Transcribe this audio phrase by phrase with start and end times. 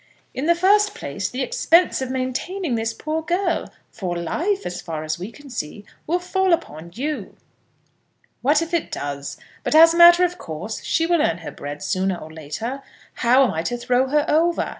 [0.33, 5.03] "In the first place, the expense of maintaining this poor girl, for life, as far
[5.03, 7.37] as we can see, will fall upon you."
[8.41, 9.37] "What if it does?
[9.63, 12.81] But, as a matter of course, she will earn her bread sooner or later.
[13.21, 14.69] How am I to throw her over?